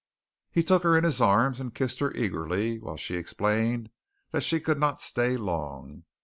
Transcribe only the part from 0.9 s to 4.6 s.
in his arms and kissed her eagerly while she explained that she